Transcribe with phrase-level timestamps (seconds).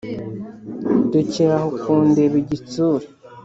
[1.15, 3.05] Rekeraho kundeba igitsure